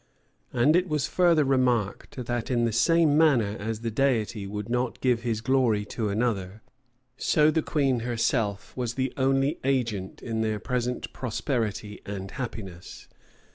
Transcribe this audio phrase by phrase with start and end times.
[0.51, 4.67] [v*] And it was further remarked, that in the same manner as the Deity would
[4.67, 6.63] not give his glory to another,
[7.17, 13.09] so the queen herself was the only agent in their present prosperity and happiness.